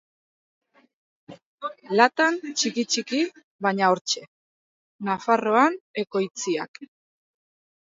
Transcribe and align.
Latan, 1.99 2.41
txiki-txiki, 2.55 3.21
baina 3.69 3.93
hortxe: 3.93 4.27
Nafarroan 5.13 5.83
ekoitziak. 6.09 6.87